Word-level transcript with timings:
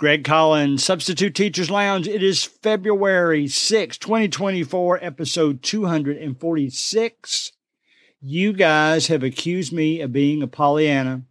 Greg 0.00 0.24
Collins, 0.24 0.82
Substitute 0.82 1.34
Teachers 1.34 1.70
Lounge. 1.70 2.08
It 2.08 2.22
is 2.22 2.42
February 2.42 3.46
6, 3.46 3.98
2024, 3.98 4.98
episode 5.04 5.62
246. 5.62 7.52
You 8.22 8.54
guys 8.54 9.08
have 9.08 9.22
accused 9.22 9.74
me 9.74 10.00
of 10.00 10.10
being 10.10 10.42
a 10.42 10.46
Pollyanna, 10.46 11.24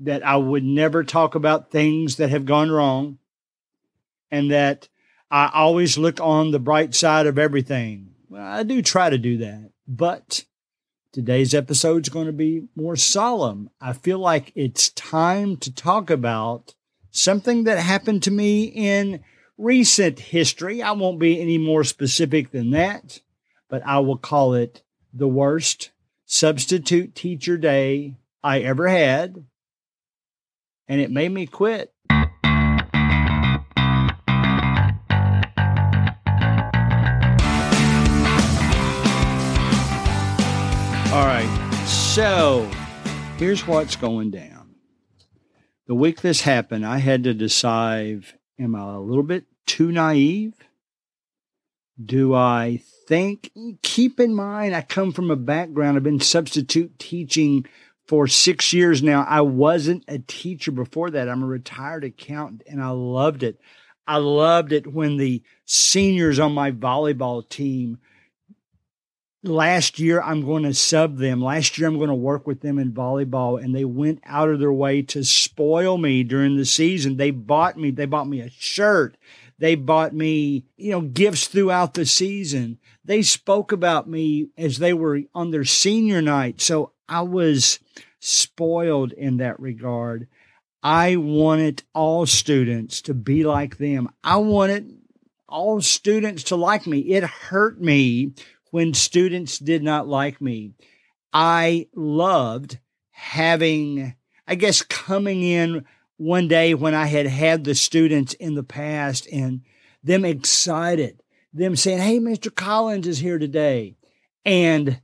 that 0.00 0.24
I 0.24 0.36
would 0.36 0.64
never 0.64 1.04
talk 1.04 1.34
about 1.34 1.70
things 1.70 2.16
that 2.16 2.30
have 2.30 2.46
gone 2.46 2.70
wrong, 2.70 3.18
and 4.30 4.50
that 4.50 4.88
I 5.30 5.50
always 5.52 5.98
look 5.98 6.18
on 6.22 6.52
the 6.52 6.58
bright 6.58 6.94
side 6.94 7.26
of 7.26 7.38
everything. 7.38 8.14
Well, 8.30 8.46
I 8.46 8.62
do 8.62 8.80
try 8.80 9.10
to 9.10 9.18
do 9.18 9.36
that, 9.36 9.72
but 9.86 10.46
today's 11.12 11.52
episode 11.52 12.04
is 12.04 12.08
going 12.08 12.28
to 12.28 12.32
be 12.32 12.66
more 12.74 12.96
solemn. 12.96 13.68
I 13.78 13.92
feel 13.92 14.20
like 14.20 14.52
it's 14.54 14.88
time 14.88 15.58
to 15.58 15.70
talk 15.70 16.08
about 16.08 16.72
something 17.14 17.64
that 17.64 17.78
happened 17.78 18.24
to 18.24 18.30
me 18.30 18.64
in 18.64 19.20
recent 19.56 20.18
history. 20.18 20.82
I 20.82 20.92
won't 20.92 21.20
be 21.20 21.40
any 21.40 21.58
more 21.58 21.84
specific 21.84 22.50
than 22.50 22.70
that, 22.72 23.20
but 23.70 23.82
I 23.86 24.00
will 24.00 24.18
call 24.18 24.54
it 24.54 24.82
the 25.12 25.28
worst 25.28 25.90
substitute 26.26 27.14
teacher 27.14 27.56
day 27.56 28.16
I 28.42 28.60
ever 28.60 28.88
had. 28.88 29.44
And 30.88 31.00
it 31.00 31.10
made 31.10 31.30
me 31.30 31.46
quit. 31.46 31.92
All 41.12 41.24
right, 41.24 41.84
so 41.86 42.68
here's 43.38 43.64
what's 43.68 43.94
going 43.94 44.32
down 44.32 44.63
the 45.86 45.94
week 45.94 46.20
this 46.20 46.42
happened, 46.42 46.86
I 46.86 46.98
had 46.98 47.24
to 47.24 47.34
decide 47.34 48.24
am 48.58 48.74
I 48.74 48.94
a 48.94 49.00
little 49.00 49.22
bit 49.22 49.44
too 49.66 49.90
naive? 49.90 50.54
Do 52.02 52.34
I 52.34 52.80
think, 53.06 53.50
keep 53.82 54.18
in 54.18 54.34
mind, 54.34 54.74
I 54.74 54.82
come 54.82 55.12
from 55.12 55.30
a 55.30 55.36
background, 55.36 55.96
I've 55.96 56.02
been 56.02 56.20
substitute 56.20 56.98
teaching 56.98 57.66
for 58.06 58.26
six 58.26 58.72
years 58.72 59.02
now. 59.02 59.24
I 59.28 59.40
wasn't 59.42 60.04
a 60.08 60.18
teacher 60.18 60.70
before 60.72 61.10
that. 61.10 61.28
I'm 61.28 61.42
a 61.42 61.46
retired 61.46 62.04
accountant 62.04 62.62
and 62.66 62.82
I 62.82 62.90
loved 62.90 63.42
it. 63.42 63.60
I 64.06 64.18
loved 64.18 64.72
it 64.72 64.86
when 64.86 65.16
the 65.16 65.42
seniors 65.64 66.38
on 66.38 66.52
my 66.52 66.70
volleyball 66.70 67.48
team 67.48 67.98
last 69.44 69.98
year 69.98 70.20
I'm 70.20 70.44
going 70.44 70.62
to 70.64 70.74
sub 70.74 71.18
them. 71.18 71.40
Last 71.40 71.78
year 71.78 71.86
I'm 71.86 71.98
going 71.98 72.08
to 72.08 72.14
work 72.14 72.46
with 72.46 72.60
them 72.60 72.78
in 72.78 72.92
volleyball 72.92 73.62
and 73.62 73.74
they 73.74 73.84
went 73.84 74.20
out 74.24 74.48
of 74.48 74.58
their 74.58 74.72
way 74.72 75.02
to 75.02 75.22
spoil 75.22 75.98
me 75.98 76.22
during 76.24 76.56
the 76.56 76.64
season. 76.64 77.16
They 77.16 77.30
bought 77.30 77.76
me, 77.76 77.90
they 77.90 78.06
bought 78.06 78.28
me 78.28 78.40
a 78.40 78.50
shirt. 78.50 79.16
They 79.58 79.76
bought 79.76 80.12
me, 80.12 80.64
you 80.76 80.90
know, 80.90 81.00
gifts 81.00 81.46
throughout 81.46 81.94
the 81.94 82.06
season. 82.06 82.78
They 83.04 83.22
spoke 83.22 83.70
about 83.70 84.08
me 84.08 84.48
as 84.58 84.78
they 84.78 84.92
were 84.92 85.20
on 85.34 85.52
their 85.52 85.64
senior 85.64 86.20
night. 86.20 86.60
So 86.60 86.92
I 87.08 87.20
was 87.20 87.78
spoiled 88.18 89.12
in 89.12 89.36
that 89.36 89.60
regard. 89.60 90.26
I 90.82 91.16
wanted 91.16 91.84
all 91.94 92.26
students 92.26 93.00
to 93.02 93.14
be 93.14 93.44
like 93.44 93.78
them. 93.78 94.10
I 94.24 94.36
wanted 94.38 94.98
all 95.48 95.80
students 95.80 96.42
to 96.44 96.56
like 96.56 96.86
me. 96.86 96.98
It 96.98 97.22
hurt 97.22 97.80
me 97.80 98.32
when 98.74 98.92
students 98.92 99.60
did 99.60 99.84
not 99.84 100.08
like 100.08 100.40
me. 100.40 100.72
I 101.32 101.86
loved 101.94 102.80
having, 103.12 104.16
I 104.48 104.56
guess, 104.56 104.82
coming 104.82 105.44
in 105.44 105.84
one 106.16 106.48
day 106.48 106.74
when 106.74 106.92
I 106.92 107.06
had 107.06 107.26
had 107.26 107.62
the 107.62 107.76
students 107.76 108.34
in 108.34 108.56
the 108.56 108.64
past 108.64 109.28
and 109.30 109.60
them 110.02 110.24
excited, 110.24 111.22
them 111.52 111.76
saying, 111.76 112.00
Hey, 112.00 112.18
Mr. 112.18 112.52
Collins 112.52 113.06
is 113.06 113.20
here 113.20 113.38
today. 113.38 113.94
And 114.44 115.00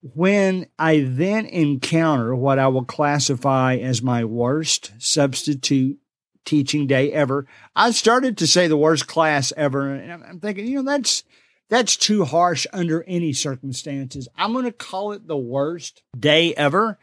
when 0.00 0.68
I 0.78 1.00
then 1.06 1.44
encounter 1.44 2.34
what 2.34 2.58
I 2.58 2.68
will 2.68 2.86
classify 2.86 3.76
as 3.76 4.00
my 4.00 4.24
worst 4.24 4.92
substitute 4.96 5.98
teaching 6.46 6.86
day 6.86 7.12
ever, 7.12 7.46
I 7.76 7.90
started 7.90 8.38
to 8.38 8.46
say 8.46 8.66
the 8.66 8.78
worst 8.78 9.06
class 9.06 9.52
ever. 9.58 9.94
And 9.94 10.10
I'm 10.10 10.40
thinking, 10.40 10.66
you 10.66 10.76
know, 10.76 10.90
that's, 10.90 11.22
that's 11.70 11.96
too 11.96 12.24
harsh 12.24 12.66
under 12.72 13.04
any 13.04 13.32
circumstances. 13.32 14.28
I'm 14.36 14.52
going 14.52 14.64
to 14.64 14.72
call 14.72 15.12
it 15.12 15.26
the 15.26 15.36
worst 15.36 16.02
day 16.18 16.52
ever. 16.54 16.98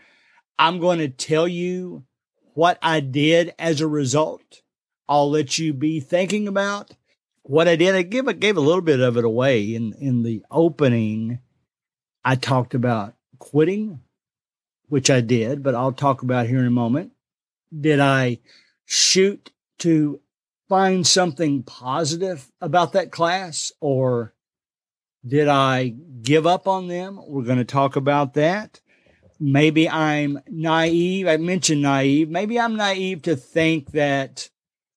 I'm 0.59 0.79
going 0.79 0.99
to 0.99 1.07
tell 1.07 1.47
you 1.47 2.03
what 2.53 2.77
I 2.81 2.99
did 2.99 3.53
as 3.57 3.79
a 3.79 3.87
result. 3.87 4.61
I'll 5.07 5.31
let 5.31 5.57
you 5.57 5.73
be 5.73 6.01
thinking 6.01 6.49
about 6.49 6.91
what 7.43 7.69
I 7.69 7.77
did. 7.77 7.95
I 7.95 8.01
give, 8.01 8.39
gave 8.41 8.57
a 8.57 8.61
little 8.61 8.81
bit 8.81 8.99
of 8.99 9.15
it 9.15 9.23
away 9.23 9.73
in, 9.73 9.93
in 9.93 10.23
the 10.23 10.43
opening. 10.51 11.39
I 12.25 12.35
talked 12.35 12.73
about 12.73 13.15
quitting, 13.39 14.01
which 14.89 15.09
I 15.09 15.21
did, 15.21 15.63
but 15.63 15.75
I'll 15.75 15.93
talk 15.93 16.23
about 16.23 16.47
here 16.47 16.59
in 16.59 16.67
a 16.67 16.71
moment. 16.71 17.13
Did 17.79 18.01
I 18.01 18.39
shoot 18.83 19.51
to 19.79 20.19
find 20.67 21.07
something 21.07 21.63
positive 21.63 22.51
about 22.59 22.91
that 22.93 23.13
class 23.13 23.71
or 23.79 24.33
did 25.25 25.47
I 25.47 25.93
give 26.21 26.45
up 26.47 26.67
on 26.67 26.87
them? 26.87 27.19
We're 27.27 27.43
going 27.43 27.57
to 27.57 27.65
talk 27.65 27.95
about 27.95 28.33
that. 28.35 28.81
Maybe 29.39 29.87
I'm 29.87 30.39
naive. 30.49 31.27
I 31.27 31.37
mentioned 31.37 31.81
naive. 31.81 32.29
Maybe 32.29 32.59
I'm 32.59 32.75
naive 32.75 33.21
to 33.23 33.35
think 33.35 33.91
that 33.91 34.49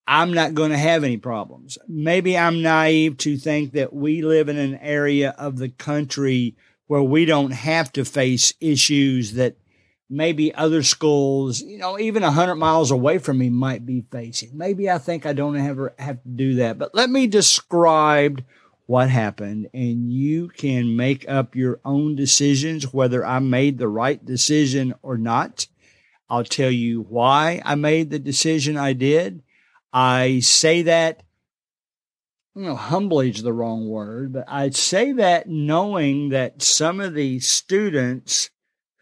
I'm 0.06 0.32
not 0.32 0.54
going 0.54 0.70
to 0.70 0.78
have 0.78 1.04
any 1.04 1.19
problems. 1.19 1.78
Maybe 1.86 2.36
I'm 2.36 2.62
naive 2.62 3.19
to 3.19 3.36
think 3.36 3.72
that 3.72 3.92
we 3.92 4.22
live 4.22 4.48
in 4.48 4.56
an 4.56 4.76
area 4.76 5.34
of 5.38 5.59
the 5.59 5.69
country 5.69 6.56
where 6.86 7.03
we 7.03 7.25
don't 7.25 7.53
have 7.53 7.92
to 7.92 8.04
face 8.04 8.53
issues 8.60 9.34
that 9.34 9.56
maybe 10.09 10.53
other 10.53 10.82
schools, 10.82 11.60
you 11.60 11.78
know, 11.78 11.98
even 11.98 12.25
100 12.25 12.56
miles 12.56 12.91
away 12.91 13.19
from 13.19 13.38
me 13.38 13.48
might 13.48 13.86
be 13.86 14.00
facing. 14.10 14.50
Maybe 14.59 14.91
I 14.91 14.98
think 14.98 15.25
I 15.25 15.32
don't 15.32 15.56
ever 15.56 15.94
have 15.98 16.20
to 16.25 16.28
do 16.28 16.54
that. 16.56 16.78
But 16.78 16.94
let 16.94 17.09
me 17.09 17.28
describe 17.28 18.42
what 18.90 19.08
happened 19.08 19.68
and 19.72 20.12
you 20.12 20.48
can 20.48 20.96
make 20.96 21.24
up 21.28 21.54
your 21.54 21.78
own 21.84 22.16
decisions 22.16 22.92
whether 22.92 23.24
I 23.24 23.38
made 23.38 23.78
the 23.78 23.86
right 23.86 24.22
decision 24.24 24.94
or 25.00 25.16
not. 25.16 25.68
I'll 26.28 26.42
tell 26.42 26.72
you 26.72 27.02
why 27.02 27.62
I 27.64 27.76
made 27.76 28.10
the 28.10 28.18
decision 28.18 28.76
I 28.76 28.94
did. 28.94 29.44
I 29.92 30.40
say 30.40 30.82
that, 30.82 31.22
you 32.56 32.62
know, 32.62 32.74
humbly 32.74 33.30
is 33.30 33.44
the 33.44 33.52
wrong 33.52 33.88
word, 33.88 34.32
but 34.32 34.46
I 34.48 34.70
say 34.70 35.12
that 35.12 35.48
knowing 35.48 36.30
that 36.30 36.60
some 36.60 37.00
of 37.00 37.14
the 37.14 37.38
students 37.38 38.50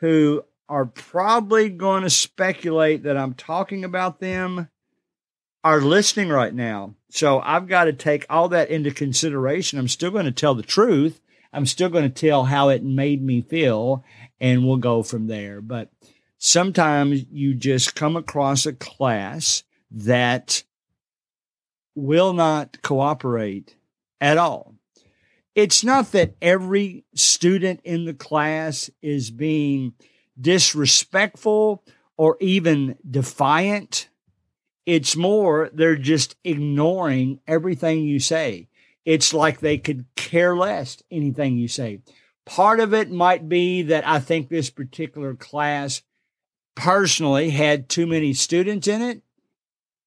who 0.01 0.45
are 0.69 0.85
probably 0.85 1.71
going 1.71 2.03
to 2.03 2.11
speculate 2.11 3.05
that 3.05 3.17
I'm 3.17 3.33
talking 3.33 3.87
about 3.87 4.21
them 4.21 4.69
are 5.65 5.81
listening 5.81 6.29
right 6.29 6.55
now. 6.55 6.95
So 7.11 7.41
I've 7.41 7.69
got 7.69 7.85
to 7.85 7.93
take 7.93 8.27
all 8.29 8.49
that 8.51 8.71
into 8.71 8.91
consideration. 8.91 9.79
I'm 9.79 9.89
still 9.89 10.11
going 10.11 10.27
to 10.27 10.33
tell 10.33 10.55
the 10.55 10.63
truth. 10.63 11.21
I'm 11.53 11.67
still 11.67 11.89
going 11.89 12.11
to 12.11 12.11
tell 12.29 12.45
how 12.45 12.69
it 12.69 12.85
made 12.85 13.23
me 13.23 13.41
feel, 13.41 14.05
and 14.41 14.67
we'll 14.67 14.77
go 14.77 15.03
from 15.03 15.27
there. 15.27 15.61
But 15.61 15.91
sometimes 16.37 17.25
you 17.31 17.55
just 17.55 17.95
come 17.95 18.17
across 18.17 18.67
a 18.67 18.73
class 18.73 19.63
that 19.91 20.63
will 21.95 22.33
not 22.33 22.83
cooperate 22.83 23.77
at 24.21 24.37
all. 24.37 24.75
It's 25.55 25.83
not 25.83 26.13
that 26.13 26.37
every 26.41 27.05
student 27.15 27.81
in 27.83 28.05
the 28.05 28.15
class 28.15 28.91
is 29.03 29.31
being 29.31 29.95
disrespectful 30.41 31.83
or 32.17 32.37
even 32.41 32.97
defiant 33.09 34.09
it's 34.89 35.17
more, 35.17 35.69
they're 35.75 35.97
just 35.97 36.35
ignoring 36.45 37.41
everything 37.47 38.05
you 38.05 38.19
say. 38.19 38.69
It's 39.05 39.35
like 39.35 39.61
they 39.61 39.77
could 39.77 40.07
care 40.17 40.57
less 40.57 41.03
anything 41.11 41.59
you 41.59 41.69
say. 41.69 42.01
Part 42.47 42.81
of 42.81 42.95
it 42.95 43.11
might 43.11 43.51
be 43.51 43.83
that 43.83 44.09
I 44.09 44.19
think 44.19 44.49
this 44.49 44.71
particular 44.71 45.35
class 45.35 46.01
personally 46.75 47.51
had 47.51 47.91
too 47.91 48.07
many 48.07 48.33
students 48.33 48.89
in 48.89 49.03
it, 49.03 49.21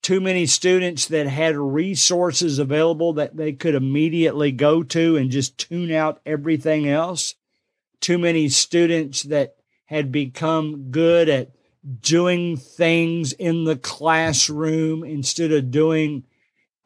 too 0.01 0.19
many 0.19 0.47
students 0.47 1.05
that 1.09 1.27
had 1.27 1.55
resources 1.55 2.57
available 2.57 3.13
that 3.13 3.37
they 3.37 3.53
could 3.53 3.75
immediately 3.75 4.51
go 4.51 4.81
to 4.81 5.15
and 5.15 5.29
just 5.29 5.59
tune 5.59 5.91
out 5.91 6.21
everything 6.25 6.89
else, 6.89 7.35
too 7.99 8.17
many 8.17 8.49
students 8.49 9.21
that 9.21 9.57
had 9.85 10.11
become 10.11 10.89
good 10.89 11.29
at 11.29 11.51
doing 12.01 12.57
things 12.57 13.33
in 13.33 13.63
the 13.63 13.75
classroom 13.75 15.03
instead 15.03 15.51
of 15.51 15.71
doing 15.71 16.23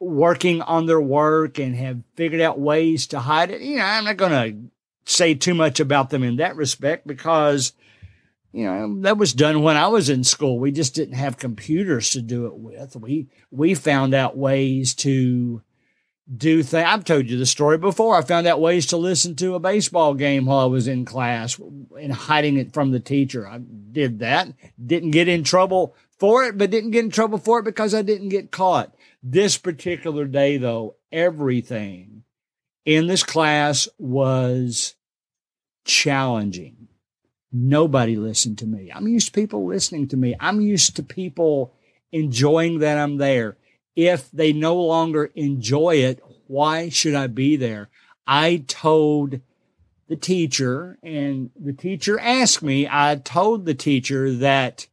working 0.00 0.62
on 0.62 0.86
their 0.86 1.00
work 1.00 1.58
and 1.58 1.74
have 1.74 2.02
figured 2.14 2.40
out 2.40 2.58
ways 2.58 3.06
to 3.08 3.20
hide 3.20 3.50
it. 3.50 3.60
You 3.60 3.76
know, 3.76 3.84
I'm 3.84 4.04
not 4.04 4.16
going 4.16 4.32
to 4.32 5.10
say 5.10 5.34
too 5.34 5.54
much 5.54 5.80
about 5.80 6.10
them 6.10 6.22
in 6.22 6.36
that 6.36 6.56
respect 6.56 7.06
because 7.06 7.72
you 8.52 8.64
know, 8.64 9.00
that 9.02 9.18
was 9.18 9.34
done 9.34 9.62
when 9.62 9.76
I 9.76 9.88
was 9.88 10.08
in 10.08 10.24
school. 10.24 10.58
We 10.58 10.72
just 10.72 10.94
didn't 10.94 11.16
have 11.16 11.36
computers 11.36 12.10
to 12.12 12.22
do 12.22 12.46
it 12.46 12.54
with. 12.54 12.96
We 12.96 13.28
we 13.50 13.74
found 13.74 14.14
out 14.14 14.38
ways 14.38 14.94
to 14.94 15.62
do 16.34 16.62
things. 16.62 16.86
I've 16.86 17.04
told 17.04 17.26
you 17.26 17.38
the 17.38 17.46
story 17.46 17.78
before. 17.78 18.16
I 18.16 18.22
found 18.22 18.46
out 18.46 18.60
ways 18.60 18.86
to 18.86 18.96
listen 18.96 19.36
to 19.36 19.54
a 19.54 19.60
baseball 19.60 20.14
game 20.14 20.46
while 20.46 20.60
I 20.60 20.64
was 20.64 20.88
in 20.88 21.04
class 21.04 21.58
and 21.58 22.12
hiding 22.12 22.56
it 22.56 22.72
from 22.72 22.90
the 22.90 23.00
teacher. 23.00 23.46
I 23.46 23.58
did 23.58 24.18
that. 24.18 24.48
Didn't 24.84 25.12
get 25.12 25.28
in 25.28 25.44
trouble 25.44 25.94
for 26.18 26.44
it, 26.44 26.58
but 26.58 26.70
didn't 26.70 26.90
get 26.90 27.04
in 27.04 27.10
trouble 27.10 27.38
for 27.38 27.60
it 27.60 27.64
because 27.64 27.94
I 27.94 28.02
didn't 28.02 28.30
get 28.30 28.50
caught. 28.50 28.94
This 29.22 29.56
particular 29.56 30.24
day, 30.24 30.56
though, 30.56 30.96
everything 31.12 32.24
in 32.84 33.06
this 33.06 33.22
class 33.22 33.88
was 33.98 34.94
challenging. 35.84 36.88
Nobody 37.52 38.16
listened 38.16 38.58
to 38.58 38.66
me. 38.66 38.90
I'm 38.92 39.06
used 39.08 39.28
to 39.28 39.32
people 39.32 39.66
listening 39.66 40.08
to 40.08 40.16
me. 40.16 40.34
I'm 40.40 40.60
used 40.60 40.96
to 40.96 41.02
people 41.02 41.72
enjoying 42.12 42.80
that 42.80 42.98
I'm 42.98 43.16
there 43.18 43.56
if 43.96 44.30
they 44.30 44.52
no 44.52 44.76
longer 44.76 45.32
enjoy 45.34 45.96
it, 45.96 46.22
why 46.46 46.90
should 46.90 47.14
I 47.14 47.26
be 47.26 47.56
there? 47.56 47.88
I 48.26 48.64
told 48.68 49.40
the 50.08 50.16
teacher, 50.16 50.98
and 51.02 51.50
the 51.58 51.72
teacher 51.72 52.20
asked 52.20 52.62
me, 52.62 52.86
I 52.88 53.16
told 53.16 53.64
the 53.64 53.74
teacher 53.74 54.32
that 54.34 54.86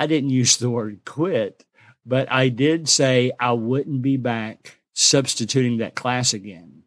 I 0.00 0.06
didn't 0.06 0.30
use 0.30 0.56
the 0.56 0.70
word 0.70 1.00
quit, 1.04 1.66
but 2.06 2.30
I 2.32 2.48
did 2.48 2.88
say 2.88 3.32
I 3.38 3.52
wouldn't 3.52 4.00
be 4.00 4.16
back 4.16 4.78
substituting 4.94 5.78
that 5.78 5.94
class 5.94 6.32
again. 6.32 6.84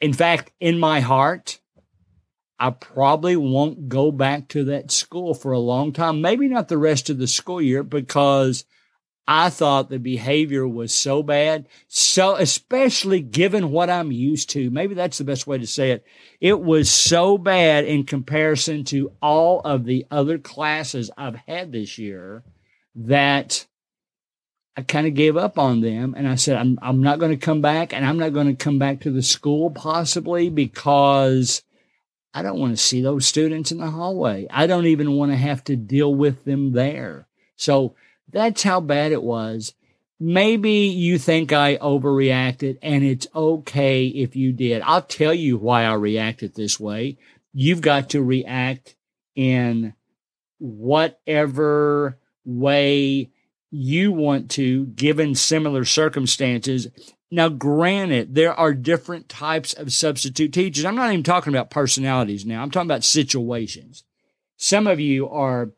In 0.00 0.12
fact, 0.12 0.52
in 0.58 0.78
my 0.78 1.00
heart, 1.00 1.60
I 2.58 2.70
probably 2.70 3.36
won't 3.36 3.88
go 3.88 4.10
back 4.10 4.48
to 4.48 4.64
that 4.64 4.90
school 4.90 5.34
for 5.34 5.52
a 5.52 5.60
long 5.60 5.92
time, 5.92 6.20
maybe 6.20 6.48
not 6.48 6.68
the 6.68 6.78
rest 6.78 7.08
of 7.10 7.18
the 7.18 7.28
school 7.28 7.62
year 7.62 7.84
because 7.84 8.64
I 9.30 9.50
thought 9.50 9.90
the 9.90 9.98
behavior 9.98 10.66
was 10.66 10.90
so 10.90 11.22
bad. 11.22 11.68
So, 11.86 12.36
especially 12.36 13.20
given 13.20 13.70
what 13.70 13.90
I'm 13.90 14.10
used 14.10 14.48
to, 14.50 14.70
maybe 14.70 14.94
that's 14.94 15.18
the 15.18 15.24
best 15.24 15.46
way 15.46 15.58
to 15.58 15.66
say 15.66 15.90
it. 15.90 16.02
It 16.40 16.58
was 16.62 16.90
so 16.90 17.36
bad 17.36 17.84
in 17.84 18.04
comparison 18.04 18.84
to 18.84 19.12
all 19.20 19.60
of 19.60 19.84
the 19.84 20.06
other 20.10 20.38
classes 20.38 21.10
I've 21.18 21.36
had 21.46 21.72
this 21.72 21.98
year 21.98 22.42
that 22.94 23.66
I 24.78 24.82
kind 24.82 25.06
of 25.06 25.12
gave 25.12 25.36
up 25.36 25.58
on 25.58 25.82
them. 25.82 26.14
And 26.16 26.26
I 26.26 26.36
said, 26.36 26.56
I'm, 26.56 26.78
I'm 26.80 27.02
not 27.02 27.18
going 27.18 27.32
to 27.32 27.36
come 27.36 27.60
back 27.60 27.92
and 27.92 28.06
I'm 28.06 28.18
not 28.18 28.32
going 28.32 28.46
to 28.46 28.54
come 28.54 28.78
back 28.78 29.00
to 29.00 29.10
the 29.10 29.22
school 29.22 29.70
possibly 29.70 30.48
because 30.48 31.62
I 32.32 32.40
don't 32.40 32.58
want 32.58 32.72
to 32.72 32.82
see 32.82 33.02
those 33.02 33.26
students 33.26 33.72
in 33.72 33.78
the 33.78 33.90
hallway. 33.90 34.46
I 34.50 34.66
don't 34.66 34.86
even 34.86 35.12
want 35.12 35.32
to 35.32 35.36
have 35.36 35.64
to 35.64 35.76
deal 35.76 36.14
with 36.14 36.46
them 36.46 36.72
there. 36.72 37.28
So, 37.56 37.94
that's 38.30 38.62
how 38.62 38.80
bad 38.80 39.12
it 39.12 39.22
was. 39.22 39.74
Maybe 40.20 40.86
you 40.88 41.18
think 41.18 41.52
I 41.52 41.76
overreacted 41.76 42.78
and 42.82 43.04
it's 43.04 43.28
okay 43.34 44.06
if 44.06 44.34
you 44.34 44.52
did. 44.52 44.82
I'll 44.82 45.02
tell 45.02 45.32
you 45.32 45.56
why 45.56 45.84
I 45.84 45.94
reacted 45.94 46.54
this 46.54 46.80
way. 46.80 47.18
You've 47.52 47.80
got 47.80 48.10
to 48.10 48.22
react 48.22 48.96
in 49.36 49.94
whatever 50.58 52.18
way 52.44 53.30
you 53.70 54.12
want 54.12 54.50
to, 54.52 54.86
given 54.86 55.34
similar 55.34 55.84
circumstances. 55.84 56.88
Now, 57.30 57.48
granted, 57.48 58.34
there 58.34 58.54
are 58.54 58.72
different 58.72 59.28
types 59.28 59.74
of 59.74 59.92
substitute 59.92 60.52
teachers. 60.52 60.84
I'm 60.84 60.96
not 60.96 61.12
even 61.12 61.22
talking 61.22 61.52
about 61.52 61.70
personalities 61.70 62.46
now. 62.46 62.62
I'm 62.62 62.70
talking 62.70 62.88
about 62.88 63.04
situations. 63.04 64.04
Some 64.56 64.86
of 64.86 64.98
you 64.98 65.28
are 65.28 65.70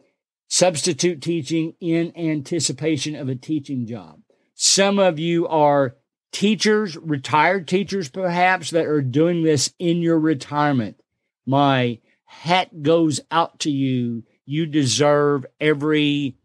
substitute 0.50 1.23
teaching 1.23 1.75
in 1.81 2.12
anticipation 2.17 3.14
of 3.14 3.29
a 3.29 3.37
teaching 3.37 3.87
job. 3.87 4.20
Some 4.55 4.99
of 4.99 5.19
you 5.19 5.47
are 5.47 5.97
teachers, 6.32 6.97
retired 6.97 7.69
teachers 7.69 8.08
perhaps, 8.08 8.70
that 8.70 8.85
are 8.85 9.00
doing 9.00 9.44
this 9.44 9.73
in 9.79 9.99
your 10.02 10.19
retirement. 10.19 11.00
My 11.47 12.00
hat 12.25 12.82
goes 12.82 13.20
out 13.31 13.61
to 13.61 13.70
you. 13.70 14.25
You 14.44 14.67
deserve 14.67 15.47
every 15.61 16.37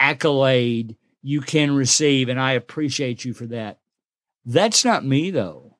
accolade 0.00 0.96
you 1.22 1.40
can 1.40 1.76
receive, 1.76 2.28
and 2.28 2.40
I 2.40 2.52
appreciate 2.52 3.24
you 3.24 3.32
for 3.32 3.46
that. 3.46 3.78
That's 4.44 4.84
not 4.84 5.06
me, 5.06 5.30
though. 5.30 5.78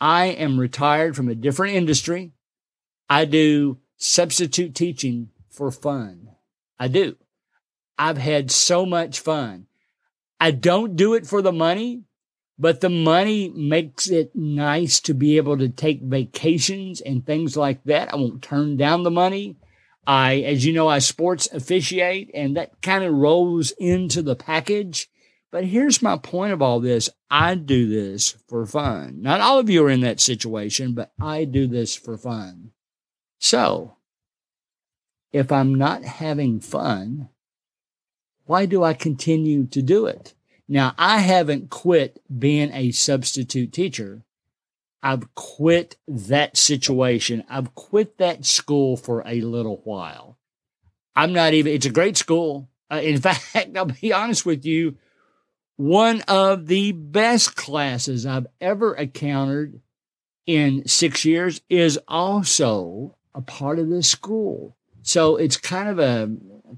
I 0.00 0.26
am 0.26 0.58
retired 0.58 1.14
from 1.14 1.28
a 1.28 1.36
different 1.36 1.76
industry. 1.76 2.32
I 3.08 3.24
do 3.24 3.78
substitute 3.96 4.74
teaching 4.74 5.30
for 5.48 5.70
fun. 5.70 6.28
I 6.82 6.88
do. 6.88 7.14
I've 7.96 8.18
had 8.18 8.50
so 8.50 8.84
much 8.84 9.20
fun. 9.20 9.66
I 10.40 10.50
don't 10.50 10.96
do 10.96 11.14
it 11.14 11.28
for 11.28 11.40
the 11.40 11.52
money, 11.52 12.02
but 12.58 12.80
the 12.80 12.88
money 12.88 13.52
makes 13.54 14.10
it 14.10 14.34
nice 14.34 14.98
to 15.02 15.14
be 15.14 15.36
able 15.36 15.56
to 15.58 15.68
take 15.68 16.02
vacations 16.02 17.00
and 17.00 17.24
things 17.24 17.56
like 17.56 17.84
that. 17.84 18.12
I 18.12 18.16
won't 18.16 18.42
turn 18.42 18.76
down 18.76 19.04
the 19.04 19.12
money. 19.12 19.58
I, 20.08 20.38
as 20.40 20.66
you 20.66 20.72
know, 20.72 20.88
I 20.88 20.98
sports 20.98 21.48
officiate 21.52 22.32
and 22.34 22.56
that 22.56 22.82
kind 22.82 23.04
of 23.04 23.14
rolls 23.14 23.70
into 23.78 24.20
the 24.20 24.34
package. 24.34 25.08
But 25.52 25.66
here's 25.66 26.02
my 26.02 26.16
point 26.16 26.52
of 26.52 26.62
all 26.62 26.80
this. 26.80 27.08
I 27.30 27.54
do 27.54 27.88
this 27.88 28.36
for 28.48 28.66
fun. 28.66 29.22
Not 29.22 29.40
all 29.40 29.60
of 29.60 29.70
you 29.70 29.84
are 29.84 29.90
in 29.90 30.00
that 30.00 30.18
situation, 30.18 30.94
but 30.94 31.12
I 31.20 31.44
do 31.44 31.68
this 31.68 31.94
for 31.94 32.18
fun. 32.18 32.72
So 33.38 33.98
if 35.32 35.50
I'm 35.50 35.74
not 35.74 36.04
having 36.04 36.60
fun, 36.60 37.28
why 38.44 38.66
do 38.66 38.82
I 38.82 38.94
continue 38.94 39.66
to 39.66 39.82
do 39.82 40.06
it? 40.06 40.34
Now, 40.68 40.94
I 40.98 41.18
haven't 41.18 41.70
quit 41.70 42.20
being 42.38 42.70
a 42.72 42.92
substitute 42.92 43.72
teacher. 43.72 44.24
I've 45.02 45.34
quit 45.34 45.96
that 46.06 46.56
situation. 46.56 47.44
I've 47.48 47.74
quit 47.74 48.18
that 48.18 48.44
school 48.44 48.96
for 48.96 49.22
a 49.26 49.40
little 49.40 49.80
while. 49.84 50.38
I'm 51.16 51.32
not 51.32 51.54
even, 51.54 51.72
it's 51.72 51.86
a 51.86 51.90
great 51.90 52.16
school. 52.16 52.68
Uh, 52.90 53.00
in 53.02 53.20
fact, 53.20 53.76
I'll 53.76 53.86
be 53.86 54.12
honest 54.12 54.46
with 54.46 54.64
you, 54.64 54.96
one 55.76 56.20
of 56.22 56.66
the 56.66 56.92
best 56.92 57.56
classes 57.56 58.24
I've 58.24 58.46
ever 58.60 58.94
encountered 58.94 59.80
in 60.46 60.86
six 60.86 61.24
years 61.24 61.60
is 61.68 61.98
also 62.06 63.16
a 63.34 63.40
part 63.40 63.78
of 63.78 63.88
this 63.88 64.08
school. 64.08 64.76
So 65.02 65.36
it's 65.36 65.56
kind 65.56 65.88
of 65.88 65.98
a 65.98 66.30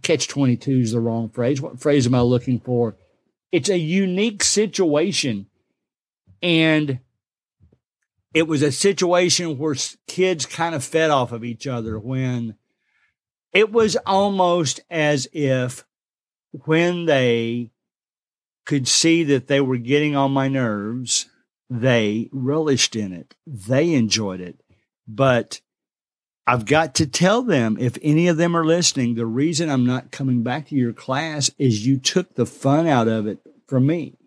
catch 0.03 0.29
22 0.29 0.73
is 0.81 0.93
the 0.93 1.01
wrong 1.01 1.29
phrase. 1.29 1.61
What 1.61 1.81
phrase 1.81 2.07
am 2.07 2.15
I 2.15 2.21
looking 2.21 2.61
for? 2.61 2.97
It's 3.53 3.69
a 3.69 3.79
unique 3.79 4.43
situation. 4.43 5.47
And 6.43 7.01
it 8.33 8.49
was 8.49 8.63
a 8.63 8.73
situation 8.73 9.59
where 9.59 9.77
kids 10.07 10.45
kind 10.45 10.75
of 10.75 10.85
fed 10.85 11.11
off 11.11 11.33
of 11.33 11.45
each 11.45 11.67
other 11.67 11.99
when 11.99 12.57
it 13.53 13.71
was 13.71 13.97
almost 14.05 14.81
as 14.91 15.29
if 15.33 15.85
when 16.51 17.07
they 17.07 17.71
could 18.67 18.89
see 18.89 19.23
that 19.25 19.47
they 19.47 19.61
were 19.61 19.77
getting 19.77 20.17
on 20.17 20.33
my 20.33 20.49
nerves, 20.49 21.27
they 21.71 22.29
relished 22.33 22.97
in 22.97 23.13
it. 23.13 23.37
They 23.47 23.95
enjoyed 23.95 24.41
it. 24.41 24.61
But 25.07 25.61
I've 26.47 26.67
got 26.67 26.95
to 26.97 27.07
tell 27.07 27.43
them, 27.43 27.77
if 27.81 27.97
any 28.03 28.29
of 28.29 28.37
them 28.37 28.57
are 28.57 28.65
listening, 28.65 29.15
the 29.15 29.27
reason 29.27 29.71
I'm 29.71 29.87
not 29.87 30.11
coming 30.11 30.43
back 30.43 30.69
to 30.69 30.75
your 30.75 30.93
class 30.93 31.51
is 31.59 31.87
you 31.87 31.99
took 31.99 32.35
the 32.35 32.45
fun 32.45 32.87
out 32.87 33.09
of 33.09 33.27
it 33.27 33.39
from 33.67 33.87
me. 33.87 34.19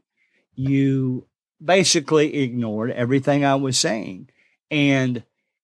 You 0.55 1.27
basically 1.63 2.37
ignored 2.37 2.91
everything 2.91 3.45
I 3.45 3.55
was 3.55 3.77
saying. 3.77 4.29
And 4.71 5.23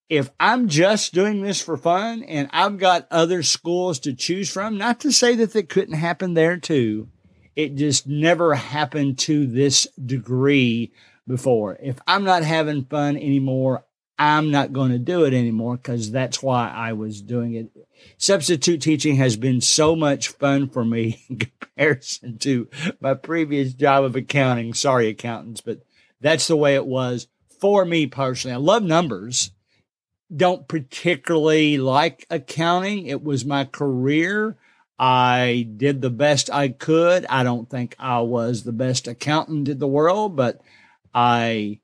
if 0.10 0.30
I'm 0.40 0.68
just 0.68 1.14
doing 1.14 1.42
this 1.42 1.60
for 1.60 1.76
fun 1.76 2.22
and 2.24 2.50
I've 2.54 2.78
got 2.78 3.08
other 3.10 3.42
schools 3.42 4.00
to 4.02 4.14
choose 4.14 4.52
from, 4.52 4.78
not 4.78 5.00
to 5.02 5.12
say 5.12 5.36
that 5.36 5.56
it 5.56 5.70
couldn't 5.70 5.96
happen 5.96 6.36
there 6.36 6.58
too, 6.58 7.10
it 7.56 7.76
just 7.76 8.08
never 8.08 8.54
happened 8.54 9.18
to 9.20 9.48
this 9.48 9.88
degree 10.04 10.92
before. 11.28 11.78
If 11.82 11.98
I'm 12.06 12.24
not 12.24 12.44
having 12.44 12.86
fun 12.86 13.16
anymore, 13.16 13.86
I'm 14.18 14.52
not 14.52 14.74
going 14.74 14.92
to 14.92 15.00
do 15.00 15.24
it 15.26 15.34
anymore 15.34 15.78
because 15.78 16.12
that's 16.12 16.42
why 16.44 16.70
I 16.70 16.94
was 16.94 17.22
doing 17.22 17.56
it. 17.56 17.70
Substitute 18.18 18.82
teaching 18.82 19.16
has 19.16 19.38
been 19.38 19.60
so 19.60 19.96
much 19.96 20.30
fun 20.30 20.70
for 20.70 20.86
me 20.86 21.24
in 21.30 21.38
comparison 21.38 22.38
to 22.40 22.70
my 23.00 23.16
previous 23.16 23.74
job 23.74 24.04
of 24.04 24.16
accounting. 24.16 24.74
Sorry, 24.74 25.08
accountants, 25.08 25.62
but 25.62 25.80
that's 26.22 26.48
the 26.48 26.58
way 26.58 26.76
it 26.76 26.86
was 26.86 27.28
for 27.60 27.86
me 27.86 28.08
personally. 28.08 28.54
I 28.54 28.58
love 28.58 28.84
numbers. 28.84 29.52
Don't 30.36 30.68
particularly 30.68 31.78
like 31.78 32.26
accounting. 32.30 33.08
It 33.08 33.24
was 33.24 33.46
my 33.46 33.66
career. 33.66 34.58
I 34.98 35.68
did 35.76 36.02
the 36.02 36.10
best 36.10 36.50
I 36.52 36.70
could. 36.70 37.26
I 37.26 37.44
don't 37.44 37.70
think 37.70 37.96
I 38.00 38.22
was 38.22 38.64
the 38.64 38.72
best 38.72 39.08
accountant 39.08 39.68
in 39.68 39.80
the 39.80 39.88
world, 39.88 40.36
but 40.36 40.62
I 41.14 41.80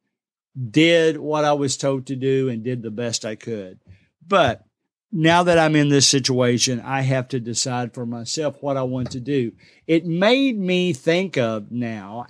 did 0.70 1.18
what 1.18 1.46
I 1.46 1.54
was 1.54 1.78
told 1.78 2.08
to 2.08 2.16
do 2.16 2.50
and 2.50 2.64
did 2.64 2.82
the 2.82 2.92
best 2.92 3.26
I 3.26 3.36
could. 3.36 3.80
But 4.26 4.66
now 5.12 5.44
that 5.44 5.58
I'm 5.58 5.76
in 5.76 5.90
this 5.90 6.08
situation, 6.08 6.82
I 6.82 7.02
have 7.02 7.28
to 7.30 7.40
decide 7.40 7.94
for 7.94 8.06
myself 8.06 8.58
what 8.62 8.78
I 8.78 8.84
want 8.84 9.12
to 9.12 9.20
do. 9.20 9.54
It 9.88 10.06
made 10.06 10.60
me 10.60 10.94
think 10.94 11.38
of 11.38 11.72
now 11.72 12.28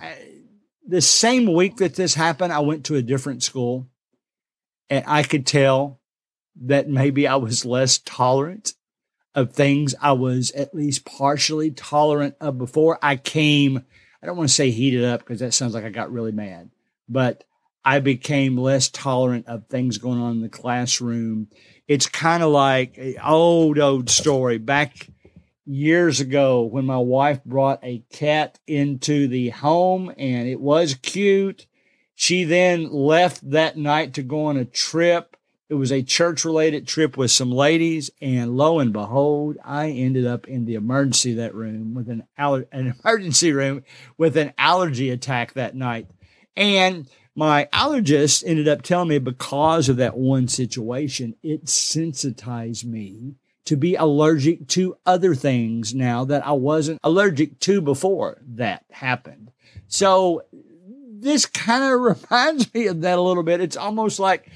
the 0.86 1.00
same 1.00 1.52
week 1.52 1.76
that 1.76 1.94
this 1.94 2.14
happened, 2.14 2.52
I 2.52 2.58
went 2.60 2.84
to 2.86 2.96
a 2.96 3.02
different 3.02 3.42
school 3.42 3.86
and 4.88 5.04
I 5.06 5.22
could 5.22 5.46
tell 5.46 6.00
that 6.62 6.88
maybe 6.88 7.28
I 7.28 7.36
was 7.36 7.64
less 7.64 7.98
tolerant 7.98 8.74
of 9.34 9.52
things 9.52 9.94
I 10.00 10.12
was 10.12 10.50
at 10.50 10.74
least 10.74 11.04
partially 11.04 11.70
tolerant 11.70 12.34
of 12.40 12.58
before 12.58 12.98
I 13.00 13.16
came. 13.16 13.84
I 14.20 14.26
don't 14.26 14.36
want 14.36 14.48
to 14.48 14.54
say 14.54 14.70
heated 14.70 15.04
up 15.04 15.20
because 15.20 15.38
that 15.38 15.54
sounds 15.54 15.74
like 15.74 15.84
I 15.84 15.90
got 15.90 16.12
really 16.12 16.32
mad, 16.32 16.70
but 17.08 17.44
I 17.84 18.00
became 18.00 18.56
less 18.56 18.88
tolerant 18.88 19.46
of 19.46 19.66
things 19.66 19.98
going 19.98 20.20
on 20.20 20.32
in 20.32 20.42
the 20.42 20.48
classroom. 20.48 21.48
It's 21.88 22.06
kind 22.06 22.42
of 22.42 22.50
like 22.50 22.98
an 22.98 23.16
old, 23.24 23.78
old 23.78 24.10
story 24.10 24.58
back 24.58 25.08
years 25.64 26.20
ago 26.20 26.62
when 26.62 26.84
my 26.84 26.98
wife 26.98 27.42
brought 27.44 27.80
a 27.82 28.02
cat 28.10 28.58
into 28.66 29.28
the 29.28 29.50
home 29.50 30.12
and 30.18 30.48
it 30.48 30.60
was 30.60 30.94
cute. 30.94 31.66
She 32.14 32.44
then 32.44 32.92
left 32.92 33.50
that 33.50 33.78
night 33.78 34.14
to 34.14 34.22
go 34.22 34.46
on 34.46 34.56
a 34.56 34.64
trip. 34.64 35.36
It 35.70 35.74
was 35.74 35.92
a 35.92 36.02
church 36.02 36.44
related 36.44 36.86
trip 36.86 37.16
with 37.16 37.30
some 37.30 37.50
ladies. 37.50 38.10
And 38.20 38.56
lo 38.56 38.78
and 38.78 38.92
behold, 38.92 39.56
I 39.64 39.90
ended 39.90 40.26
up 40.26 40.46
in 40.48 40.64
the 40.64 40.74
emergency 40.74 41.34
that 41.34 41.54
room 41.54 41.94
with 41.94 42.10
an, 42.10 42.24
aller- 42.38 42.66
an 42.72 42.94
emergency 43.04 43.52
room 43.52 43.84
with 44.18 44.36
an 44.36 44.52
allergy 44.58 45.10
attack 45.10 45.54
that 45.54 45.74
night. 45.74 46.08
And 46.56 47.08
my 47.40 47.66
allergist 47.72 48.44
ended 48.46 48.68
up 48.68 48.82
telling 48.82 49.08
me 49.08 49.18
because 49.18 49.88
of 49.88 49.96
that 49.96 50.14
one 50.14 50.46
situation, 50.46 51.34
it 51.42 51.70
sensitized 51.70 52.86
me 52.86 53.36
to 53.64 53.76
be 53.78 53.94
allergic 53.94 54.68
to 54.68 54.98
other 55.06 55.34
things 55.34 55.94
now 55.94 56.22
that 56.26 56.46
I 56.46 56.52
wasn't 56.52 57.00
allergic 57.02 57.58
to 57.60 57.80
before 57.80 58.42
that 58.46 58.84
happened. 58.90 59.52
So 59.88 60.42
this 60.52 61.46
kind 61.46 61.82
of 61.82 62.00
reminds 62.30 62.74
me 62.74 62.88
of 62.88 63.00
that 63.00 63.18
a 63.18 63.22
little 63.22 63.42
bit. 63.42 63.62
It's 63.62 63.74
almost 63.74 64.20
like 64.20 64.50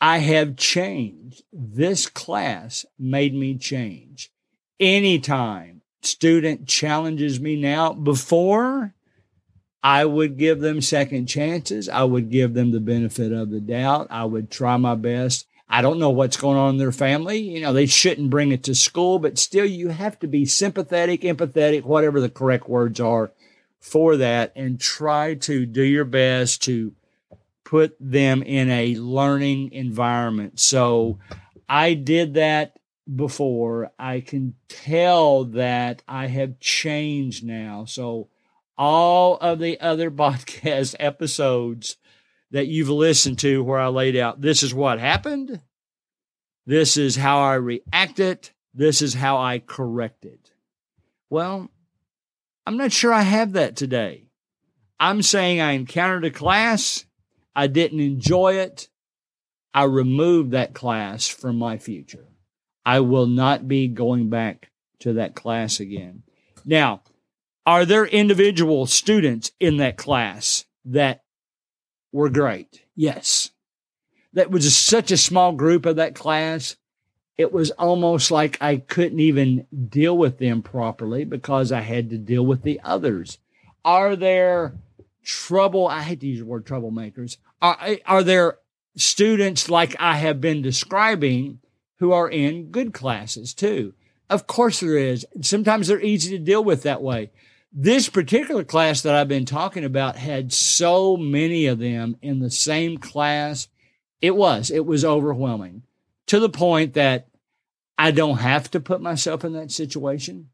I 0.00 0.18
have 0.18 0.54
changed. 0.54 1.42
This 1.52 2.08
class 2.08 2.86
made 2.96 3.34
me 3.34 3.58
change. 3.58 4.30
Anytime 4.78 5.82
student 6.00 6.68
challenges 6.68 7.40
me 7.40 7.56
now, 7.56 7.92
before 7.92 8.94
I 9.82 10.04
would 10.04 10.36
give 10.36 10.60
them 10.60 10.80
second 10.80 11.26
chances. 11.26 11.88
I 11.88 12.04
would 12.04 12.30
give 12.30 12.54
them 12.54 12.70
the 12.70 12.80
benefit 12.80 13.32
of 13.32 13.50
the 13.50 13.60
doubt. 13.60 14.08
I 14.10 14.24
would 14.24 14.50
try 14.50 14.76
my 14.76 14.94
best. 14.94 15.46
I 15.68 15.82
don't 15.82 16.00
know 16.00 16.10
what's 16.10 16.36
going 16.36 16.58
on 16.58 16.70
in 16.70 16.78
their 16.78 16.92
family. 16.92 17.38
You 17.38 17.60
know, 17.60 17.72
they 17.72 17.86
shouldn't 17.86 18.28
bring 18.28 18.50
it 18.50 18.64
to 18.64 18.74
school, 18.74 19.18
but 19.18 19.38
still 19.38 19.64
you 19.64 19.88
have 19.88 20.18
to 20.18 20.26
be 20.26 20.44
sympathetic, 20.44 21.22
empathetic, 21.22 21.84
whatever 21.84 22.20
the 22.20 22.28
correct 22.28 22.68
words 22.68 23.00
are 23.00 23.30
for 23.80 24.16
that 24.16 24.52
and 24.54 24.80
try 24.80 25.34
to 25.34 25.64
do 25.64 25.82
your 25.82 26.04
best 26.04 26.62
to 26.64 26.92
put 27.64 27.96
them 28.00 28.42
in 28.42 28.68
a 28.68 28.96
learning 28.96 29.72
environment. 29.72 30.58
So 30.60 31.18
I 31.68 31.94
did 31.94 32.34
that 32.34 32.78
before. 33.14 33.92
I 33.98 34.20
can 34.20 34.54
tell 34.68 35.44
that 35.44 36.02
I 36.08 36.26
have 36.26 36.58
changed 36.58 37.44
now. 37.44 37.84
So 37.84 38.28
all 38.80 39.36
of 39.36 39.58
the 39.58 39.78
other 39.78 40.10
podcast 40.10 40.96
episodes 40.98 41.98
that 42.50 42.66
you've 42.66 42.88
listened 42.88 43.38
to 43.40 43.62
where 43.62 43.78
I 43.78 43.88
laid 43.88 44.16
out 44.16 44.40
this 44.40 44.64
is 44.64 44.74
what 44.74 44.98
happened, 44.98 45.60
this 46.66 46.96
is 46.96 47.14
how 47.14 47.40
I 47.40 47.54
reacted, 47.54 48.50
this 48.74 49.02
is 49.02 49.14
how 49.14 49.36
I 49.38 49.58
corrected. 49.60 50.50
Well, 51.28 51.70
I'm 52.66 52.76
not 52.76 52.90
sure 52.90 53.12
I 53.12 53.22
have 53.22 53.52
that 53.52 53.76
today. 53.76 54.30
I'm 54.98 55.22
saying 55.22 55.60
I 55.60 55.72
encountered 55.72 56.24
a 56.24 56.30
class, 56.30 57.04
I 57.54 57.66
didn't 57.66 58.00
enjoy 58.00 58.54
it, 58.54 58.88
I 59.74 59.84
removed 59.84 60.50
that 60.52 60.74
class 60.74 61.28
from 61.28 61.56
my 61.56 61.78
future. 61.78 62.26
I 62.84 63.00
will 63.00 63.26
not 63.26 63.68
be 63.68 63.88
going 63.88 64.30
back 64.30 64.70
to 65.00 65.12
that 65.14 65.34
class 65.34 65.80
again. 65.80 66.22
Now, 66.64 67.02
are 67.66 67.84
there 67.84 68.06
individual 68.06 68.86
students 68.86 69.52
in 69.60 69.76
that 69.78 69.96
class 69.96 70.64
that 70.84 71.22
were 72.12 72.28
great. 72.28 72.82
Yes. 72.94 73.50
That 74.32 74.50
was 74.50 74.76
such 74.76 75.10
a 75.10 75.16
small 75.16 75.52
group 75.52 75.86
of 75.86 75.96
that 75.96 76.14
class. 76.14 76.76
It 77.36 77.52
was 77.52 77.70
almost 77.72 78.30
like 78.30 78.58
I 78.60 78.76
couldn't 78.76 79.20
even 79.20 79.66
deal 79.88 80.16
with 80.16 80.38
them 80.38 80.62
properly 80.62 81.24
because 81.24 81.72
I 81.72 81.80
had 81.80 82.10
to 82.10 82.18
deal 82.18 82.44
with 82.44 82.62
the 82.62 82.80
others. 82.84 83.38
Are 83.84 84.14
there 84.14 84.74
trouble? 85.24 85.88
I 85.88 86.02
hate 86.02 86.20
to 86.20 86.26
use 86.26 86.40
the 86.40 86.44
word 86.44 86.66
troublemakers. 86.66 87.38
Are, 87.62 87.96
are 88.06 88.22
there 88.22 88.58
students 88.96 89.70
like 89.70 89.96
I 89.98 90.16
have 90.16 90.40
been 90.40 90.62
describing 90.62 91.60
who 91.98 92.12
are 92.12 92.28
in 92.28 92.70
good 92.70 92.92
classes 92.92 93.54
too? 93.54 93.94
Of 94.28 94.46
course 94.46 94.80
there 94.80 94.96
is. 94.96 95.26
Sometimes 95.40 95.88
they're 95.88 96.00
easy 96.00 96.36
to 96.36 96.44
deal 96.44 96.62
with 96.62 96.82
that 96.82 97.02
way. 97.02 97.30
This 97.72 98.08
particular 98.08 98.64
class 98.64 99.02
that 99.02 99.14
I've 99.14 99.28
been 99.28 99.44
talking 99.44 99.84
about 99.84 100.16
had 100.16 100.52
so 100.52 101.16
many 101.16 101.66
of 101.66 101.78
them 101.78 102.16
in 102.20 102.40
the 102.40 102.50
same 102.50 102.98
class. 102.98 103.68
It 104.20 104.34
was, 104.34 104.70
it 104.70 104.84
was 104.84 105.04
overwhelming 105.04 105.84
to 106.26 106.40
the 106.40 106.48
point 106.48 106.94
that 106.94 107.28
I 107.96 108.10
don't 108.10 108.38
have 108.38 108.70
to 108.72 108.80
put 108.80 109.00
myself 109.00 109.44
in 109.44 109.52
that 109.52 109.70
situation. 109.70 110.48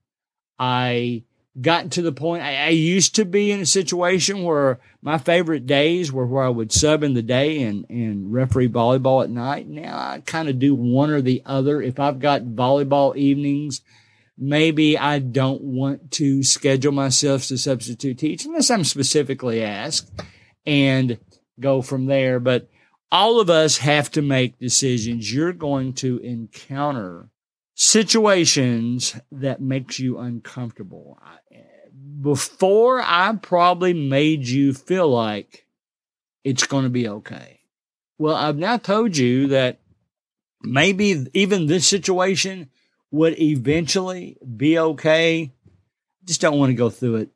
I 0.59 1.25
got 1.61 1.93
to 1.93 2.03
the 2.03 2.13
point 2.13 2.43
I, 2.43 2.67
I, 2.67 2.69
used 2.69 3.15
to 3.15 3.25
be 3.25 3.51
in 3.51 3.61
a 3.61 3.67
situation 3.67 4.43
where 4.43 4.79
my 5.01 5.17
favorite 5.17 5.65
days 5.65 6.13
were 6.13 6.27
where 6.27 6.45
I 6.45 6.51
would 6.51 6.71
sub 6.71 7.03
in 7.03 7.15
the 7.15 7.23
day 7.23 7.63
and, 7.63 7.87
and 7.89 8.33
referee 8.33 8.69
volleyball 8.69 9.25
at 9.25 9.31
night. 9.31 9.67
Now 9.67 9.97
I 9.97 10.23
kind 10.27 10.49
of 10.49 10.59
do 10.59 10.75
one 10.75 11.11
or 11.11 11.23
the 11.23 11.43
other. 11.47 11.81
If 11.81 11.99
I've 11.99 12.19
got 12.19 12.43
volleyball 12.43 13.17
evenings, 13.17 13.81
maybe 14.39 14.99
I 14.99 15.19
don't 15.19 15.63
want 15.63 16.11
to 16.13 16.43
schedule 16.43 16.93
myself 16.93 17.47
to 17.49 17.59
substitute 17.59 18.19
teach 18.19 18.45
unless 18.45 18.71
I'm 18.71 18.85
specifically 18.85 19.63
asked 19.63 20.11
and 20.65 21.19
go 21.59 21.83
from 21.83 22.07
there. 22.07 22.41
But 22.41 22.69
all 23.11 23.41
of 23.41 23.49
us 23.49 23.79
have 23.79 24.11
to 24.13 24.23
make 24.23 24.59
decisions. 24.59 25.33
You're 25.33 25.53
going 25.53 25.95
to 25.95 26.19
encounter 26.19 27.31
situations 27.75 29.19
that 29.31 29.61
makes 29.61 29.99
you 29.99 30.19
uncomfortable. 30.19 31.19
Before 32.21 33.01
I 33.03 33.37
probably 33.41 33.93
made 33.93 34.47
you 34.47 34.73
feel 34.73 35.09
like 35.09 35.67
it's 36.45 36.67
going 36.67 36.85
to 36.85 36.91
be 36.91 37.09
okay. 37.09 37.61
Well, 38.19 38.35
I've 38.35 38.57
now 38.57 38.79
told 38.79 39.17
you 39.17 39.49
that 39.49 39.81
maybe 40.63 41.27
even 41.35 41.67
this 41.67 41.87
situation 41.87 42.71
would 43.17 43.39
eventually 43.41 44.37
be 44.57 44.79
okay. 44.79 45.53
Just 46.25 46.41
don't 46.41 46.59
want 46.59 46.71
to 46.71 46.75
go 46.75 46.91
through 46.91 47.17
it 47.17 47.31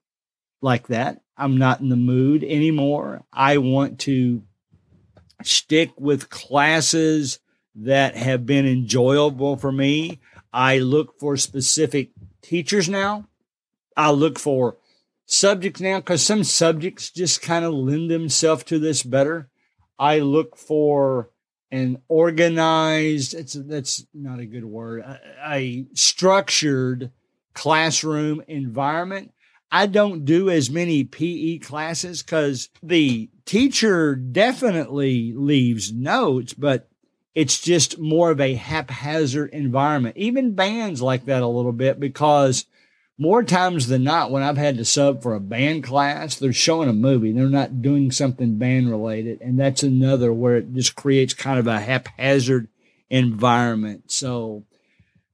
like 0.61 0.89
that. 0.89 1.23
I'm 1.37 1.57
not 1.57 1.81
in 1.81 1.89
the 1.89 1.97
mood 1.97 2.45
anymore. 2.45 3.25
I 3.33 3.59
want 3.59 3.99
to 4.01 4.43
stick 5.43 5.93
with 5.99 6.29
classes 6.29 7.39
that 7.75 8.15
have 8.17 8.45
been 8.45 8.67
enjoyable 8.67 9.57
for 9.57 9.73
me. 9.73 10.21
I 10.53 10.79
look 10.79 11.19
for 11.19 11.37
specific 11.37 12.11
teachers 12.43 12.89
now. 12.89 13.27
I 13.97 14.11
look 14.11 14.39
for 14.39 14.77
subjects 15.25 15.81
now 15.81 15.99
because 15.99 16.23
some 16.25 16.45
subjects 16.45 17.11
just 17.11 17.41
kind 17.41 17.65
of 17.65 17.73
lend 17.73 18.11
themselves 18.11 18.65
to 18.65 18.79
this 18.79 19.03
better. 19.03 19.49
I 19.99 20.19
look 20.19 20.57
for 20.57 21.31
an 21.71 22.03
organized. 22.09 23.35
It's 23.35 23.55
that's 23.55 24.07
not 24.13 24.41
a 24.41 24.47
good 24.47 24.65
word. 24.65 25.05
A, 25.47 25.87
structured 25.95 27.11
classroom 27.55 28.43
environment. 28.49 29.33
I 29.73 29.87
don't 29.87 30.25
do 30.25 30.51
as 30.51 30.69
many 30.69 31.05
pe 31.05 31.59
classes 31.59 32.23
because 32.23 32.69
the 32.83 33.31
teacher 33.45 34.17
definitely 34.17 35.33
leaves 35.33 35.93
notes 35.93 36.55
but 36.55 36.91
it's 37.35 37.61
just 37.61 37.99
more 37.99 38.31
of 38.31 38.41
a 38.41 38.55
haphazard 38.55 39.51
environment. 39.51 40.17
Even 40.17 40.55
bands 40.55 41.01
like 41.01 41.27
that 41.27 41.43
a 41.43 41.47
little 41.47 41.73
bit 41.73 42.01
because 42.01 42.67
more 43.21 43.43
times 43.43 43.89
than 43.89 44.03
not, 44.03 44.31
when 44.31 44.43
I've 44.43 44.57
had 44.57 44.79
to 44.79 44.85
sub 44.87 45.23
for 45.23 45.35
a 45.35 45.41
band 45.41 45.85
class, 45.85 46.37
they're 46.37 46.55
showing 46.55 46.89
a 46.89 46.95
movie. 46.95 47.33
They're 47.33 47.51
not 47.51 47.83
doing 47.83 48.11
something 48.11 48.57
band 48.57 48.91
related. 48.91 49.43
And 49.43 49.61
that's 49.61 49.83
another 49.83 50.33
where 50.33 50.57
it 50.57 50.73
just 50.73 50.97
creates 50.97 51.35
kind 51.35 51.59
of 51.59 51.67
a 51.67 51.79
haphazard 51.79 52.69
environment. 53.11 54.11
So, 54.11 54.65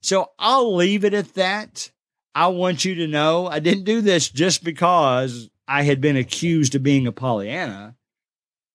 so 0.01 0.31
I'll 0.37 0.75
leave 0.75 1.05
it 1.05 1.13
at 1.13 1.35
that. 1.35 1.89
I 2.35 2.47
want 2.47 2.83
you 2.83 2.93
to 2.95 3.07
know 3.07 3.47
I 3.47 3.59
didn't 3.59 3.85
do 3.85 4.01
this 4.01 4.27
just 4.27 4.65
because 4.65 5.49
I 5.65 5.83
had 5.83 6.01
been 6.01 6.17
accused 6.17 6.75
of 6.75 6.83
being 6.83 7.07
a 7.07 7.13
Pollyanna. 7.13 7.95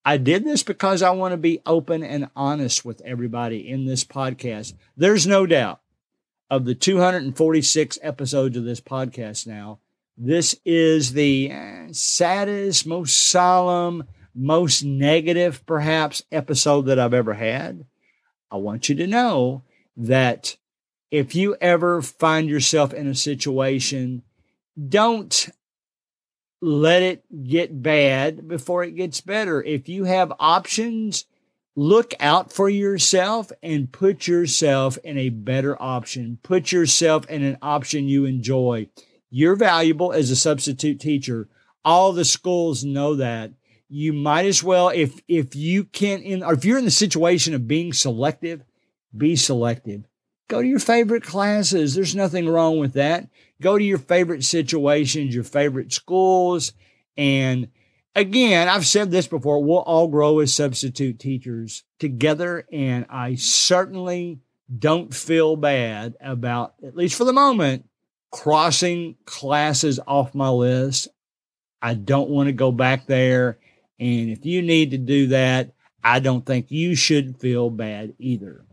I 0.03 0.17
did 0.17 0.43
this 0.43 0.63
because 0.63 1.03
I 1.03 1.11
want 1.11 1.33
to 1.33 1.37
be 1.37 1.61
open 1.67 2.01
and 2.01 2.31
honest 2.35 2.83
with 2.83 2.99
everybody 3.05 3.69
in 3.69 3.85
this 3.85 4.03
podcast. 4.03 4.73
There's 4.97 5.27
no 5.27 5.45
doubt 5.45 5.81
of 6.53 6.65
the 6.65 6.75
246 6.75 7.97
episodes 8.03 8.55
of 8.55 8.63
this 8.63 8.79
podcast 8.79 9.47
now, 9.47 9.79
this 10.15 10.55
is 10.63 11.13
the 11.13 11.49
eh, 11.49 11.87
saddest, 11.91 12.85
most 12.85 13.19
solemn, 13.19 14.03
most 14.35 14.83
negative, 14.83 15.65
perhaps, 15.65 16.21
episode 16.31 16.83
that 16.83 16.99
I've 16.99 17.15
ever 17.15 17.33
had. 17.33 17.87
I 18.51 18.57
want 18.57 18.87
you 18.87 18.93
to 18.93 19.07
know 19.07 19.63
that 19.97 20.57
if 21.09 21.33
you 21.33 21.55
ever 21.59 22.03
find 22.03 22.47
yourself 22.47 22.93
in 22.93 23.07
a 23.07 23.15
situation, 23.15 24.21
don't 24.77 25.49
let 26.61 27.01
it 27.01 27.47
get 27.47 27.81
bad 27.81 28.47
before 28.47 28.83
it 28.83 28.91
gets 28.91 29.21
better. 29.21 29.63
If 29.63 29.89
you 29.89 30.03
have 30.03 30.31
options, 30.39 31.25
look 31.75 32.13
out 32.19 32.51
for 32.51 32.69
yourself 32.69 33.51
and 33.61 33.91
put 33.91 34.27
yourself 34.27 34.97
in 35.03 35.17
a 35.17 35.29
better 35.29 35.81
option. 35.81 36.39
Put 36.43 36.71
yourself 36.71 37.29
in 37.29 37.43
an 37.43 37.57
option 37.61 38.07
you 38.07 38.25
enjoy. 38.25 38.87
You're 39.29 39.55
valuable 39.55 40.11
as 40.11 40.29
a 40.29 40.35
substitute 40.35 40.99
teacher. 40.99 41.49
All 41.83 42.13
the 42.13 42.25
schools 42.25 42.83
know 42.83 43.15
that. 43.15 43.51
You 43.89 44.13
might 44.13 44.45
as 44.45 44.63
well, 44.63 44.89
if 44.89 45.21
if 45.27 45.55
you 45.55 45.83
can 45.83 46.21
in 46.21 46.43
or 46.43 46.53
if 46.53 46.65
you're 46.65 46.79
in 46.79 46.85
the 46.85 46.91
situation 46.91 47.53
of 47.53 47.67
being 47.67 47.93
selective, 47.93 48.63
be 49.15 49.35
selective. 49.35 50.05
Go 50.47 50.61
to 50.61 50.67
your 50.67 50.79
favorite 50.79 51.23
classes. 51.23 51.93
There's 51.93 52.15
nothing 52.15 52.47
wrong 52.47 52.79
with 52.79 52.93
that. 52.93 53.29
Go 53.61 53.77
to 53.77 53.83
your 53.83 53.97
favorite 53.97 54.43
situations, 54.43 55.33
your 55.33 55.43
favorite 55.43 55.93
schools. 55.93 56.73
And 57.17 57.69
again, 58.15 58.67
I've 58.67 58.85
said 58.85 59.11
this 59.11 59.27
before, 59.27 59.63
we'll 59.63 59.79
all 59.79 60.07
grow 60.07 60.39
as 60.39 60.53
substitute 60.53 61.19
teachers 61.19 61.83
together. 61.99 62.65
And 62.71 63.05
I 63.09 63.35
certainly 63.35 64.39
don't 64.77 65.13
feel 65.13 65.55
bad 65.55 66.15
about, 66.21 66.75
at 66.85 66.95
least 66.95 67.15
for 67.15 67.25
the 67.25 67.33
moment, 67.33 67.87
crossing 68.31 69.15
classes 69.25 69.99
off 70.07 70.35
my 70.35 70.49
list. 70.49 71.07
I 71.81 71.93
don't 71.93 72.29
want 72.29 72.47
to 72.47 72.53
go 72.53 72.71
back 72.71 73.05
there. 73.05 73.59
And 73.99 74.29
if 74.29 74.45
you 74.45 74.61
need 74.61 74.91
to 74.91 74.97
do 74.97 75.27
that, 75.27 75.73
I 76.03 76.19
don't 76.19 76.45
think 76.45 76.71
you 76.71 76.95
should 76.95 77.39
feel 77.39 77.69
bad 77.69 78.13
either. 78.19 78.65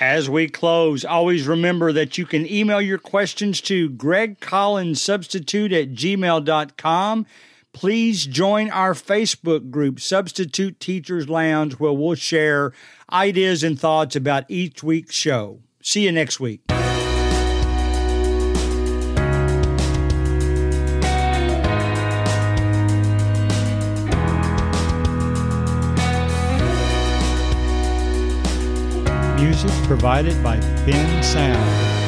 As 0.00 0.28
we 0.28 0.48
close, 0.48 1.04
always 1.04 1.46
remember 1.46 1.92
that 1.92 2.18
you 2.18 2.26
can 2.26 2.50
email 2.50 2.80
your 2.80 2.98
questions 2.98 3.60
to 3.62 3.90
Greg 3.90 4.40
Collins 4.40 5.00
Substitute 5.00 5.72
at 5.72 5.92
gmail.com. 5.92 7.26
Please 7.72 8.26
join 8.26 8.70
our 8.70 8.92
Facebook 8.92 9.70
group, 9.70 9.98
Substitute 9.98 10.78
Teachers 10.78 11.28
Lounge, 11.28 11.74
where 11.74 11.92
we'll 11.92 12.14
share 12.14 12.72
ideas 13.10 13.64
and 13.64 13.80
thoughts 13.80 14.14
about 14.14 14.44
each 14.48 14.82
week's 14.82 15.14
show. 15.14 15.60
See 15.82 16.04
you 16.04 16.12
next 16.12 16.38
week. 16.38 16.60
Music 29.40 29.70
provided 29.88 30.40
by 30.42 30.58
Bensound. 30.84 32.01